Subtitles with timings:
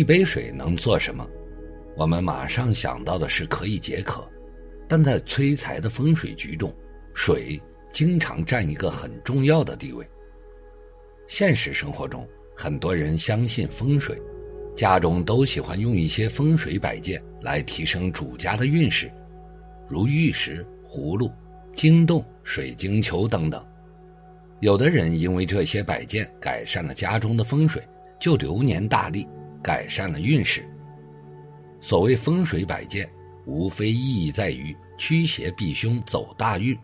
[0.00, 1.28] 一杯水能做什么？
[1.94, 4.26] 我们马上想到的是可以解渴，
[4.88, 6.74] 但在催财的风水局中，
[7.12, 7.60] 水
[7.92, 10.08] 经常占一个很重要的地位。
[11.26, 12.26] 现实生活中，
[12.56, 14.18] 很多人相信风水，
[14.74, 19.12] 家中都喜欢用一些风水摆件来提升主家的运势，
[19.86, 21.30] 如玉石、葫芦、
[21.74, 23.62] 晶洞、水晶球等等。
[24.60, 27.86] 有的人因为这些摆件改善了家中的风水，
[28.18, 29.28] 就流年大利。
[29.62, 30.64] 改善了运势。
[31.80, 33.08] 所谓风水摆件，
[33.46, 36.76] 无非意义在于驱邪避凶、走大运。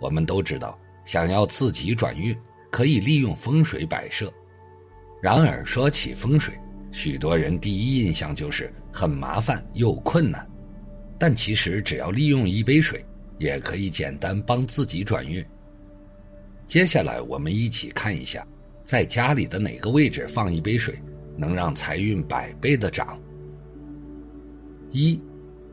[0.00, 2.36] 我们都知道，想要自己转运，
[2.70, 4.32] 可以利用风水摆设。
[5.22, 6.52] 然而说起风水，
[6.90, 10.46] 许多人第一印象就是很麻烦又困难。
[11.18, 13.04] 但其实只要利用一杯水，
[13.38, 15.44] 也可以简单帮自己转运。
[16.66, 18.46] 接下来我们一起看一下，
[18.84, 21.00] 在家里的哪个位置放一杯水。
[21.36, 23.18] 能让财运百倍的涨。
[24.90, 25.20] 一，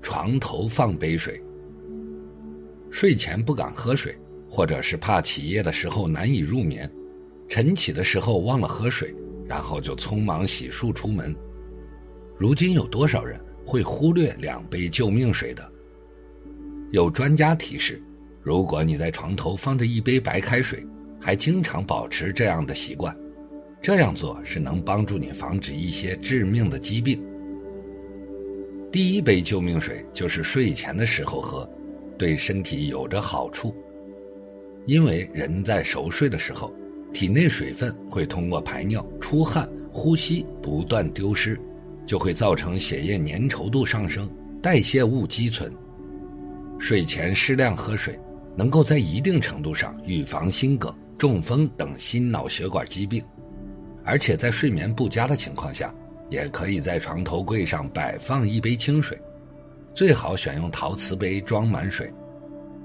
[0.00, 1.42] 床头放杯水。
[2.90, 4.16] 睡前不敢喝水，
[4.48, 6.90] 或者是怕起夜的时候难以入眠，
[7.48, 9.14] 晨起的时候忘了喝水，
[9.46, 11.34] 然后就匆忙洗漱出门。
[12.36, 15.70] 如今有多少人会忽略两杯救命水的？
[16.90, 18.02] 有专家提示，
[18.42, 20.84] 如果你在床头放着一杯白开水，
[21.20, 23.16] 还经常保持这样的习惯。
[23.82, 27.22] 这样做是能帮助你防止一些致命的疾病。
[28.92, 31.68] 第一杯救命水就是睡前的时候喝，
[32.18, 33.74] 对身体有着好处。
[34.86, 36.74] 因为人在熟睡的时候，
[37.12, 41.58] 体内水分会通过排尿、出汗、呼吸不断丢失，
[42.06, 44.28] 就会造成血液粘稠度上升，
[44.60, 45.72] 代谢物积存。
[46.78, 48.18] 睡前适量喝水，
[48.56, 53.22] 能够在一定程度上预防心梗、中风等心脑血管疾病。
[54.10, 55.94] 而且在睡眠不佳的情况下，
[56.30, 59.16] 也可以在床头柜上摆放一杯清水，
[59.94, 62.12] 最好选用陶瓷杯装满水，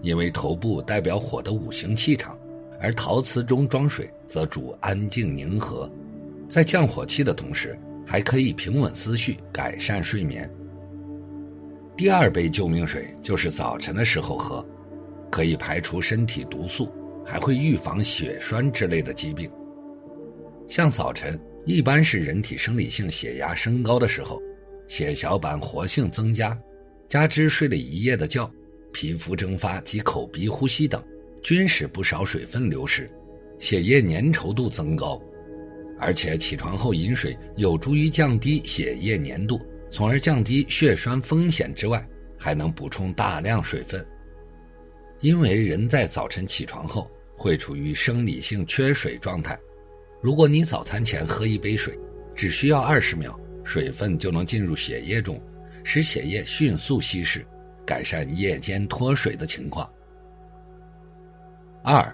[0.03, 2.37] 因为头部代表火的五行气场，
[2.79, 5.89] 而陶瓷中装水则主安静宁和，
[6.47, 7.75] 在降火气的同时，
[8.05, 10.47] 还可以平稳思绪，改善睡眠。
[11.97, 14.63] 第二杯救命水就是早晨的时候喝，
[15.31, 16.87] 可以排除身体毒素，
[17.25, 19.49] 还会预防血栓之类的疾病。
[20.67, 24.41] 像早晨一般是人体生理性血压升高的时候，
[24.87, 26.57] 血小板活性增加，
[27.07, 28.49] 加之睡了一夜的觉，
[28.91, 31.03] 皮肤蒸发及口鼻呼吸等，
[31.43, 33.09] 均使不少水分流失，
[33.59, 35.21] 血液粘稠度增高。
[35.97, 42.05] 而且起床后饮水有助于降低血液粘度，从而降低血栓风险之外，
[42.37, 44.05] 还能补充大量水分。
[45.21, 49.57] 因为人在早晨起床后会处于生理性缺水状态。
[50.25, 51.95] 如果你早餐前喝一杯水，
[52.33, 55.39] 只需要二十秒，水分就能进入血液中，
[55.83, 57.45] 使血液迅速稀释，
[57.85, 59.87] 改善夜间脱水的情况。
[61.83, 62.11] 二，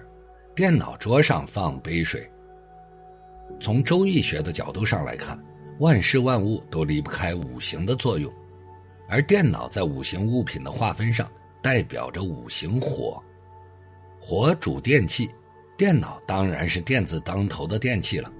[0.54, 2.30] 电脑桌上放杯水。
[3.58, 5.42] 从周易学的角度上来看，
[5.78, 8.30] 万事万物都离不开五行的作用，
[9.08, 11.26] 而电脑在五行物品的划分上
[11.62, 13.18] 代表着五行火，
[14.20, 15.30] 火主电器。
[15.76, 18.30] 电脑当然是电子当头的电器了，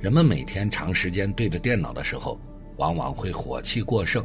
[0.00, 2.38] 人们每天长时间对着电脑的时候，
[2.76, 4.24] 往往会火气过盛，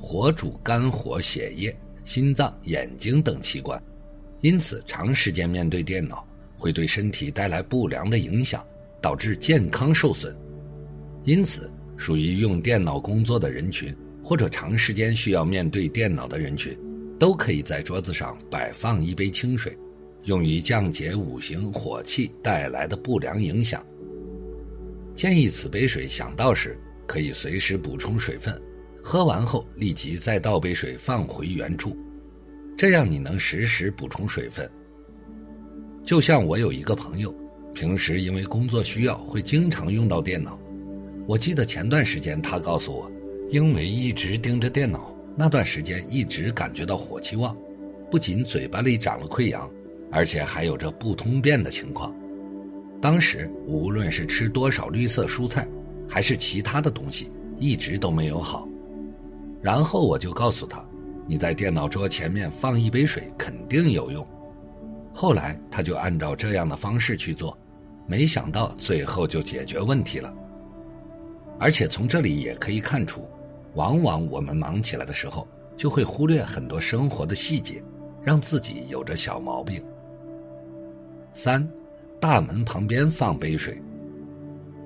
[0.00, 3.80] 火主肝火、血液、心脏、眼睛等器官，
[4.40, 6.26] 因此长时间面对电脑
[6.56, 8.64] 会对身体带来不良的影响，
[9.00, 10.36] 导致健康受损。
[11.24, 16.76] 因此，属于用电脑工作的人群或者长时间需要面对电脑的人群，
[17.18, 19.76] 都可以在桌子上摆放一杯清水。
[20.24, 23.84] 用于降解五行火气带来的不良影响。
[25.14, 28.60] 建议此杯水想到时，可以随时补充水分，
[29.02, 31.96] 喝完后立即再倒杯水放回原处，
[32.76, 34.68] 这样你能实时补充水分。
[36.04, 37.34] 就像我有一个朋友，
[37.74, 40.58] 平时因为工作需要会经常用到电脑。
[41.26, 43.10] 我记得前段时间他告诉我，
[43.50, 47.56] 因为一直盯着电脑，那段时间一直感觉到火气旺，
[48.10, 49.70] 不仅嘴巴里长了溃疡。
[50.12, 52.14] 而且还有着不通便的情况，
[53.00, 55.66] 当时无论是吃多少绿色蔬菜，
[56.06, 58.68] 还是其他的东西，一直都没有好。
[59.62, 60.84] 然后我就告诉他
[61.26, 64.26] ：“你在电脑桌前面放一杯水，肯定有用。”
[65.14, 67.56] 后来他就按照这样的方式去做，
[68.06, 70.32] 没想到最后就解决问题了。
[71.58, 73.26] 而且从这里也可以看出，
[73.74, 77.82] 往往我们忙起来的时候，就会忽略很多生活的细节，
[78.22, 79.82] 让自己有着小毛病。
[81.32, 81.66] 三，
[82.20, 83.80] 大门旁边放杯水，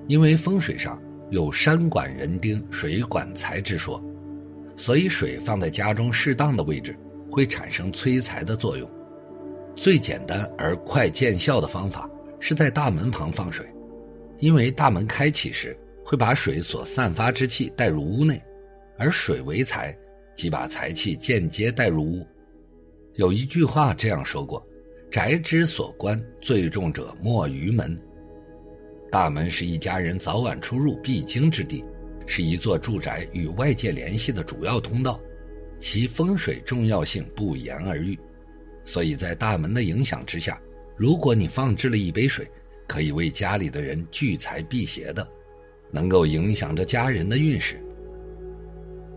[0.07, 4.01] 因为风水上有山管人丁，水管财之说，
[4.75, 6.97] 所以水放在家中适当的位置，
[7.29, 8.89] 会产生催财的作用。
[9.75, 12.09] 最简单而快见效的方法
[12.39, 13.65] 是在大门旁放水，
[14.39, 18.41] 因为大门开启时会把水所散发之气带入屋内，
[18.97, 19.95] 而水为财，
[20.35, 22.25] 即把财气间接带入屋。
[23.15, 24.65] 有一句话这样说过
[25.09, 27.99] ：“宅之所关，最重者莫于门。”
[29.09, 31.83] 大门是一家人早晚出入必经之地，
[32.25, 35.19] 是一座住宅与外界联系的主要通道，
[35.79, 38.19] 其风水重要性不言而喻。
[38.83, 40.61] 所以在大门的影响之下，
[40.95, 42.49] 如果你放置了一杯水，
[42.85, 45.25] 可以为家里的人聚财辟邪的，
[45.89, 47.81] 能够影响着家人的运势。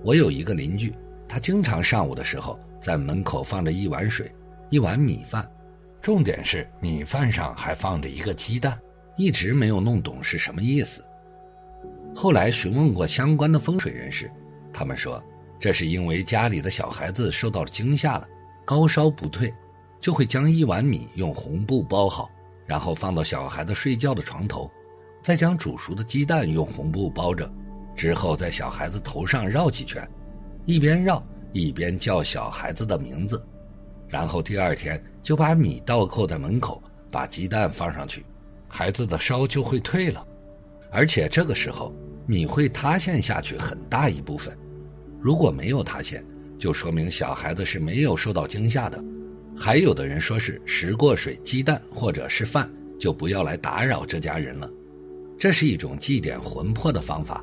[0.05, 0.93] 我有一个邻居，
[1.29, 4.31] 他经常上午的时候在门口放着一碗水，
[4.71, 5.49] 一碗米饭，
[6.03, 8.79] 重点是米饭上还放着一个鸡蛋，
[9.17, 11.05] 一直没有弄懂是什么意思。
[12.15, 14.31] 后来询问过相关的风水人士，
[14.73, 15.23] 他们说
[15.59, 18.27] 这是因为家里的小孩子受到了惊吓了。
[18.65, 19.53] 高烧不退，
[20.01, 22.31] 就会将一碗米用红布包好，
[22.67, 24.71] 然后放到小孩子睡觉的床头，
[25.21, 27.51] 再将煮熟的鸡蛋用红布包着，
[27.97, 30.09] 之后在小孩子头上绕几圈，
[30.67, 33.45] 一边绕一边叫小孩子的名字，
[34.11, 38.27] 然后第二天就把米倒扣在门口，把鸡蛋放上去，
[38.69, 40.27] 孩子的烧就会退了，
[40.91, 41.95] 而且这个时候
[42.27, 44.55] 米会塌陷下去很大一部分，
[45.21, 46.23] 如果没有塌陷。
[46.59, 49.03] 就说明小孩子是没有受到惊吓的，
[49.57, 54.71] 还有的人说是食过水、鸡蛋或者是饭，就不要来打扰这家人了。
[55.39, 57.43] 这是一种祭奠魂魄的方法。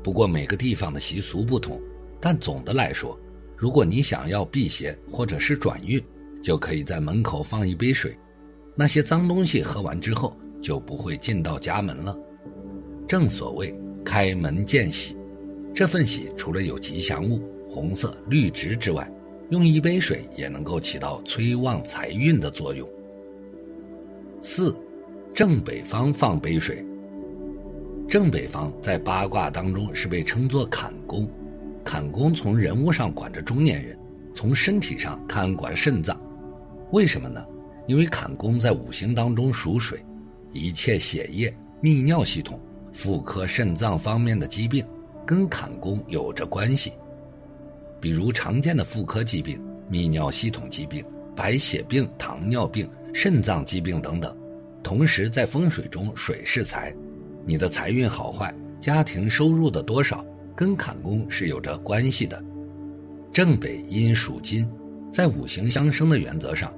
[0.00, 1.80] 不过每个地方的习俗不同，
[2.20, 3.18] 但总的来说，
[3.56, 6.02] 如果你想要辟邪或者是转运，
[6.42, 8.16] 就可以在门口放一杯水，
[8.74, 12.16] 那些脏东西喝完之后就不会进到家门了。
[13.06, 13.74] 正所谓
[14.04, 15.16] 开门见喜，
[15.74, 17.42] 这份喜除了有吉祥物。
[17.70, 19.10] 红色、绿植之外，
[19.50, 22.88] 用一杯水也能够起到催旺财运的作用。
[24.40, 24.72] 四，
[25.34, 26.86] 正北方放杯水。
[28.08, 31.28] 正北方在八卦当中是被称作坎宫，
[31.84, 33.96] 坎宫从人物上管着中年人，
[34.34, 36.18] 从身体上看管肾脏。
[36.90, 37.44] 为什么呢？
[37.86, 40.02] 因为坎宫在五行当中属水，
[40.52, 42.58] 一切血液、泌尿系统、
[42.92, 44.84] 妇科、肾脏方面的疾病，
[45.26, 46.92] 跟坎宫有着关系。
[48.00, 49.60] 比如常见的妇科疾病、
[49.90, 51.04] 泌尿系统疾病、
[51.36, 54.34] 白血病、糖尿病、肾脏疾病等等。
[54.82, 56.94] 同时，在风水中，水是财，
[57.46, 60.24] 你的财运好坏、家庭收入的多少，
[60.54, 62.42] 跟坎宫是有着关系的。
[63.32, 64.68] 正北因属金，
[65.10, 66.72] 在五行相生的原则上，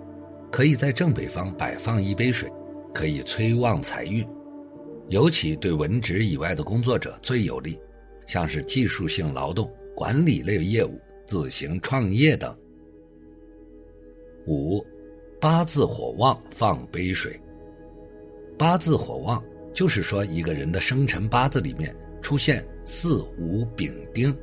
[0.51, 2.51] 可以在正北方摆放一杯水，
[2.95, 4.27] 可以催旺财运，
[5.09, 7.79] 尤其对文职以外的工作者最有利，
[8.27, 10.99] 像是技术性劳动、管理类业务。
[11.29, 12.57] 自行创业等。
[14.47, 14.81] 五，
[15.41, 17.37] 八字火旺放杯水。
[18.57, 19.43] 八字火旺
[19.75, 24.37] 就是说一个人的生辰八字里面出现巳午丙丁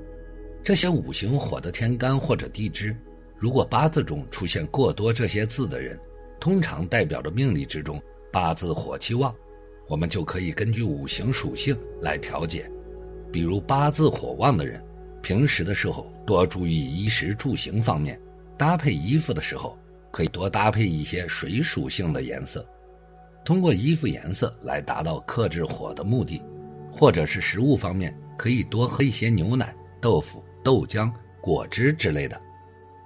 [0.63, 2.95] 这些五行火的天干或者地支，
[3.37, 5.99] 如果八字中出现过多这些字的人，
[6.39, 9.35] 通常代表着命理之中八字火气旺，
[9.87, 12.69] 我们就可以根据五行属性来调节。
[13.31, 14.83] 比如八字火旺的人。
[15.21, 18.19] 平时的时候多注意衣食住行方面，
[18.57, 19.79] 搭配衣服的时候
[20.11, 22.67] 可以多搭配一些水属性的颜色，
[23.45, 26.41] 通过衣服颜色来达到克制火的目的，
[26.95, 32.39] 或者是食物方面可以多喝一些牛奶、豆腐、豆浆、果汁之类的。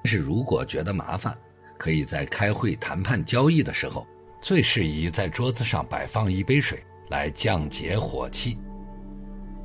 [0.04, 1.36] 但是如果觉得麻烦，
[1.78, 4.06] 可以在开会谈判交易的时候，
[4.42, 8.58] 最适宜在桌子上摆放一杯水来降解火气。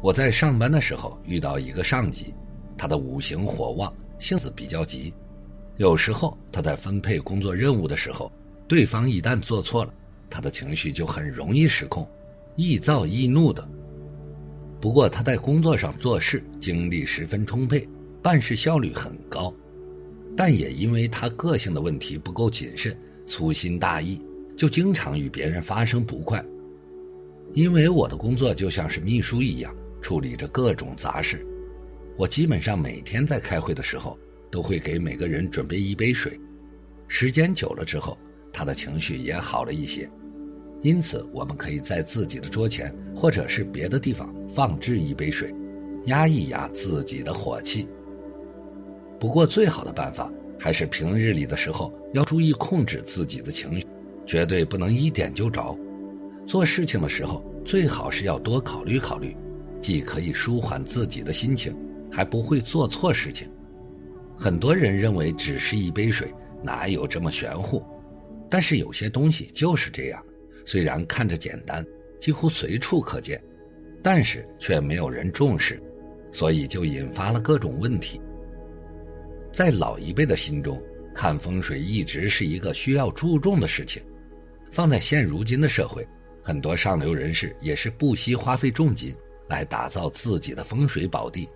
[0.00, 2.34] 我在上班的时候遇到一个上级。
[2.76, 5.14] 他的五行火旺，性子比较急，
[5.76, 8.32] 有时候他在分配工作任务的时候，
[8.66, 9.94] 对方一旦做错了，
[10.28, 12.08] 他的情绪就很容易失控，
[12.56, 13.64] 易躁易怒的。
[14.82, 17.88] 不过他在工作上做事精力十分充沛，
[18.20, 19.54] 办事效率很高，
[20.36, 22.98] 但也因为他个性的问题不够谨慎，
[23.28, 24.18] 粗心大意，
[24.56, 26.44] 就经常与别人发生不快。
[27.54, 31.46] 因为我的工作就像是秘书一样，处理着各种杂事。
[32.16, 34.18] 我基本上每天在开会的时候，
[34.50, 36.40] 都会给每个人准备一杯水。
[37.06, 38.18] 时间久了之后，
[38.52, 40.10] 他的情绪也好了一些。
[40.82, 45.54] 因此，我们可以在自己的桌前或者是别的地方放置一杯水，
[46.06, 47.88] 压一压自己的火气。
[49.18, 53.86] 不过，最好的办法还是平日里的时候要注意控制自己的情绪，
[54.26, 55.76] 绝对不能一点就着。
[56.46, 59.36] 做事情的时候，最好是要多考虑考虑。
[59.80, 61.76] 既可以舒缓自己的心情，
[62.10, 63.48] 还不会做错事情。
[64.36, 67.84] 很多人认为只是一杯水，哪有这么玄乎？
[68.48, 70.22] 但是有些东西就是这样，
[70.64, 71.84] 虽然看着简单，
[72.20, 73.42] 几乎随处可见，
[74.02, 75.82] 但是却没有人重视，
[76.30, 78.20] 所以就引发了各种问题。
[79.52, 80.82] 在老一辈的心中，
[81.14, 84.02] 看风水一直是一个需要注重的事情。
[84.70, 86.06] 放在现如今的社会，
[86.42, 89.14] 很多上流人士也是不惜花费重金
[89.46, 91.46] 来打造自己的风水宝地。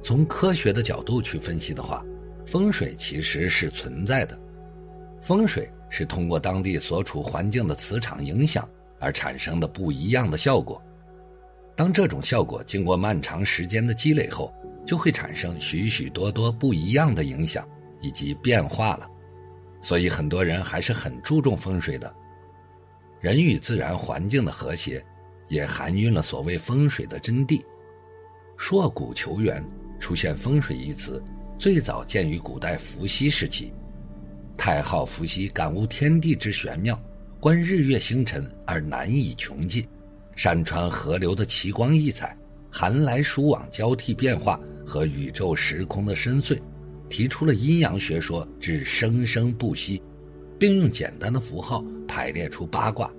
[0.00, 2.04] 从科学的角度去分析的话，
[2.46, 4.40] 风水其实是存在的。
[5.20, 8.66] 风水是通过当地所处环境的磁场影响
[8.98, 10.82] 而产生的不一样的效果。
[11.76, 14.50] 当这种效果经过漫长时间的积累后，
[14.86, 17.68] 就会产生许许多多不一样的影响
[18.00, 19.06] 以及变化了，
[19.82, 22.10] 所以很多人还是很注重风水的。
[23.20, 25.04] 人与自然环境的和谐，
[25.48, 27.62] 也含蕴了所谓风水的真谛。
[28.56, 29.62] 硕古求源，
[30.00, 31.22] 出现“风水”一词，
[31.58, 33.74] 最早见于古代伏羲时期。
[34.64, 36.96] 太昊伏羲感悟天地之玄妙，
[37.40, 39.84] 观日月星辰而难以穷尽，
[40.36, 42.38] 山川河流的奇光异彩，
[42.70, 44.60] 寒来暑往交替变化。
[44.86, 46.56] 和宇宙时空的深邃，
[47.08, 50.00] 提出了阴阳学说之生生不息，
[50.60, 53.12] 并用简单的符号排列出八卦。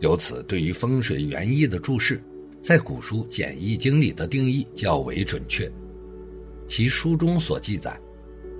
[0.00, 2.20] 由此，对于风水原意的注释，
[2.60, 5.70] 在古书《简易经》里的定义较为准确。
[6.66, 7.96] 其书中所记载：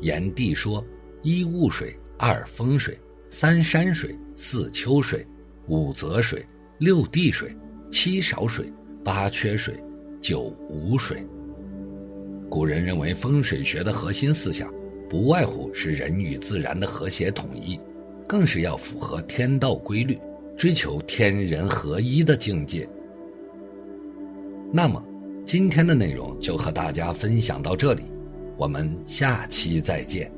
[0.01, 0.85] 炎帝说，
[1.23, 2.99] 一雾水，二风水，
[3.31, 5.25] 三山水，四秋水，
[5.69, 6.45] 五泽水，
[6.79, 7.55] 六地水，
[7.93, 8.71] 七少水，
[9.05, 9.73] 八缺水，
[10.21, 11.25] 九无水。
[12.51, 14.69] 古人认为风水学的核心思想，
[15.09, 17.79] 不外乎是人与自然的和谐统一，
[18.27, 20.19] 更是要符合天道规律，
[20.57, 22.89] 追求天人合一的境界。
[24.73, 25.01] 那么，
[25.47, 28.03] 今天的内容就和大家分享到这里，
[28.57, 30.29] 我们下期再见。